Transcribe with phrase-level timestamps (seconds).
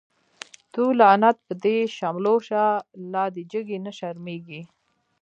[0.73, 2.63] تو لعنت په دی شملو شه،
[3.13, 4.61] لادی جگی نه شرمیږی